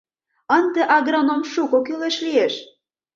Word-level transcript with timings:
Ынде 0.57 0.81
агроном 0.97 1.41
шуко 1.51 1.77
кӱлеш 1.85 2.15
лиеш... 2.25 2.53